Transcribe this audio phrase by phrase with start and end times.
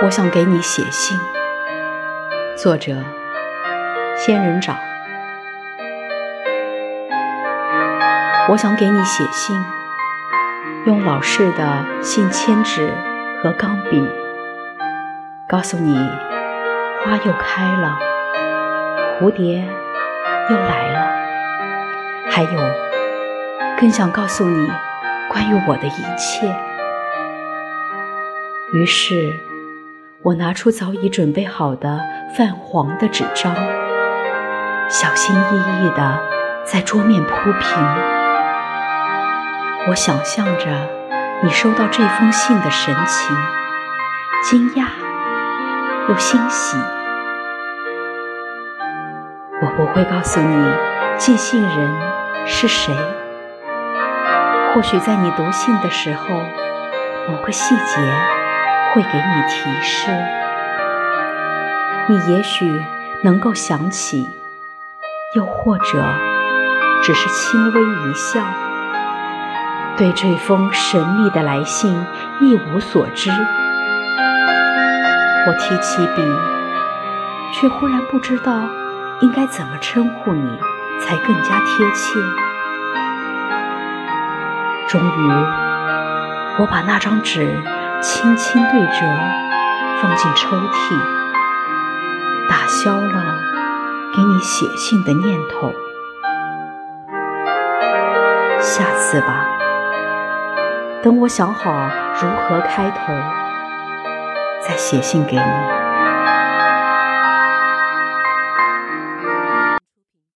[0.00, 1.18] 我想给你写信。
[2.56, 2.94] 作者：
[4.16, 4.76] 仙人掌。
[8.48, 9.60] 我想给你写信，
[10.86, 12.92] 用老式的信笺纸
[13.42, 14.08] 和钢笔，
[15.48, 15.98] 告诉你
[17.04, 17.98] 花又开了，
[19.20, 19.68] 蝴蝶
[20.48, 21.10] 又来了，
[22.30, 22.60] 还有，
[23.80, 24.70] 更想告诉你
[25.28, 26.54] 关于我的一切。
[28.72, 29.47] 于是。
[30.24, 32.00] 我拿出早已准备好的
[32.36, 33.54] 泛黄的纸张，
[34.88, 36.18] 小心翼翼地
[36.64, 37.84] 在桌面铺平。
[39.88, 40.66] 我想象着
[41.40, 43.36] 你收到这封信的神情，
[44.42, 44.88] 惊讶
[46.08, 46.76] 又欣喜。
[49.62, 50.72] 我不会告诉你
[51.16, 51.90] 寄信人
[52.44, 52.92] 是谁，
[54.74, 56.34] 或许在你读信的时候，
[57.28, 58.47] 某个细节。
[58.98, 60.10] 会给你提示，
[62.08, 62.82] 你也许
[63.22, 64.26] 能够想起，
[65.36, 66.04] 又或者
[67.00, 68.40] 只是轻微一笑，
[69.96, 71.94] 对这封神秘的来信
[72.40, 73.30] 一无所知。
[75.46, 76.22] 我提起笔，
[77.52, 78.52] 却忽然不知道
[79.20, 80.58] 应该怎么称呼你
[81.00, 82.18] 才更加贴切。
[84.88, 85.30] 终于，
[86.58, 87.56] 我把那张纸。
[88.00, 89.06] 轻轻对折，
[90.00, 90.94] 放进抽屉，
[92.48, 93.34] 打消了
[94.14, 95.72] 给你写信的念头。
[98.60, 99.44] 下次吧，
[101.02, 101.72] 等我想好
[102.20, 103.12] 如何开头，
[104.66, 105.77] 再写信给你。